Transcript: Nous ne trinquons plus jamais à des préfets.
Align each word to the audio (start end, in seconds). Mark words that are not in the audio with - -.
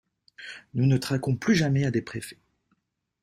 Nous 0.73 0.87
ne 0.87 0.97
trinquons 0.97 1.35
plus 1.35 1.53
jamais 1.53 1.85
à 1.85 1.91
des 1.91 2.01
préfets. 2.01 2.41